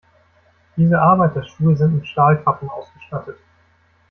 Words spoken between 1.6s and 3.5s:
sind mit Stahlkappen ausgestattet.